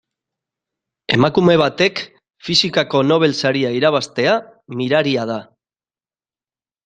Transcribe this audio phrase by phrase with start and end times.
[1.15, 2.01] Emakume batek
[2.47, 4.33] fisikako Nobel saria irabaztea
[4.79, 5.37] miraria da.